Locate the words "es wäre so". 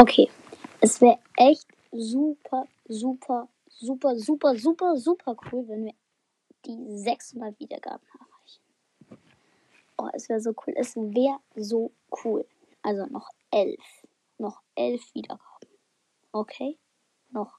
10.12-10.50, 10.76-11.90